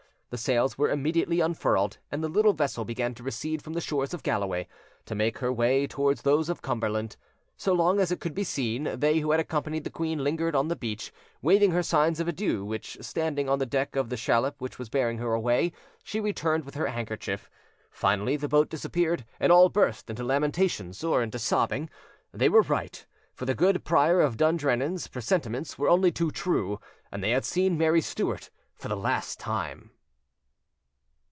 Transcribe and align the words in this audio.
The 0.33 0.37
sails 0.37 0.77
were 0.77 0.89
immediately 0.89 1.41
unfurled, 1.41 1.97
and 2.09 2.23
the 2.23 2.29
little 2.29 2.53
vessel 2.53 2.85
began 2.85 3.13
to 3.15 3.21
recede 3.23 3.61
from 3.61 3.73
the 3.73 3.81
shores 3.81 4.13
of 4.13 4.23
Galloway, 4.23 4.65
to 5.03 5.13
make 5.13 5.39
her 5.39 5.51
way 5.51 5.87
towards 5.87 6.21
those 6.21 6.47
of 6.47 6.61
Cumberland. 6.61 7.17
So 7.57 7.73
long 7.73 7.99
as 7.99 8.13
it 8.13 8.21
could 8.21 8.33
be 8.33 8.45
seen, 8.45 8.97
they 9.01 9.19
who 9.19 9.31
had 9.31 9.41
accompanied 9.41 9.83
the 9.83 9.89
queen 9.89 10.23
lingered 10.23 10.55
on 10.55 10.69
the 10.69 10.75
beach, 10.77 11.11
waving 11.41 11.71
her 11.71 11.83
signs 11.83 12.21
of 12.21 12.29
adieu, 12.29 12.63
which, 12.63 12.97
standing 13.01 13.49
on 13.49 13.59
the 13.59 13.65
deck 13.65 13.97
of 13.97 14.07
the 14.07 14.15
shallop 14.15 14.61
which 14.61 14.79
was 14.79 14.87
bearing 14.87 15.17
her, 15.17 15.33
away, 15.33 15.73
she 16.01 16.21
returned 16.21 16.63
with 16.63 16.75
her 16.75 16.87
handkerchief. 16.87 17.49
Finally, 17.89 18.37
the 18.37 18.47
boat 18.47 18.69
disappeared, 18.69 19.25
and 19.37 19.51
all 19.51 19.67
burst 19.67 20.09
into 20.09 20.23
lamentations 20.23 21.03
or 21.03 21.21
into 21.21 21.39
sobbing. 21.39 21.89
They 22.33 22.47
were 22.47 22.61
right, 22.61 23.05
for 23.33 23.43
the 23.43 23.53
good 23.53 23.83
Prior 23.83 24.21
of 24.21 24.37
Dundrennan's 24.37 25.09
presentiments 25.09 25.77
were 25.77 25.89
only 25.89 26.09
too 26.09 26.31
true, 26.31 26.79
and 27.11 27.21
they 27.21 27.31
had 27.31 27.43
seen 27.43 27.77
Mary 27.77 27.99
Stuart 27.99 28.49
for 28.77 28.87
the 28.87 28.95
last 28.95 29.37
time. 29.37 29.91